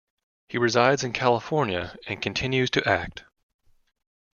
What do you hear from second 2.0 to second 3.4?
and continues to act.